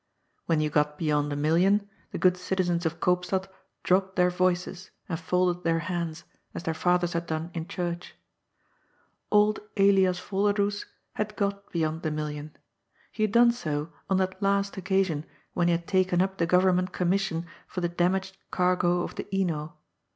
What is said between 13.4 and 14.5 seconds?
so on that